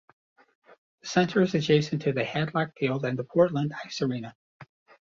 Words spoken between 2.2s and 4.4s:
Hadlock Field and the Portland Ice Arena.